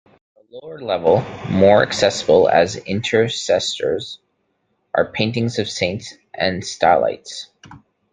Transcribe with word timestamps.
At 0.35 0.45
a 0.49 0.65
lower 0.65 0.81
level, 0.81 1.21
more 1.51 1.83
accessible 1.83 2.49
as 2.49 2.75
intercessors, 2.75 4.17
are 4.95 5.11
paintings 5.11 5.59
of 5.59 5.69
saints 5.69 6.15
and 6.33 6.63
stylites. 6.63 7.49